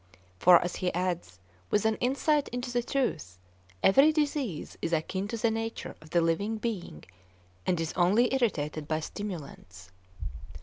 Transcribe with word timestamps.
For, 0.39 0.59
as 0.63 0.77
he 0.77 0.91
adds, 0.95 1.37
with 1.69 1.85
an 1.85 1.93
insight 1.97 2.47
into 2.47 2.71
the 2.71 2.81
truth, 2.81 3.37
'every 3.83 4.11
disease 4.11 4.75
is 4.81 4.93
akin 4.93 5.27
to 5.27 5.37
the 5.37 5.51
nature 5.51 5.95
of 6.01 6.09
the 6.09 6.21
living 6.21 6.57
being 6.57 7.03
and 7.67 7.79
is 7.79 7.93
only 7.93 8.33
irritated 8.33 8.87
by 8.87 8.99
stimulants. 8.99 9.91